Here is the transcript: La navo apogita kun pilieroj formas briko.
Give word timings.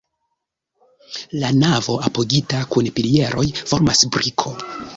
La 1.43 1.51
navo 1.59 1.99
apogita 2.09 2.63
kun 2.73 2.91
pilieroj 2.97 3.47
formas 3.61 4.05
briko. 4.17 4.59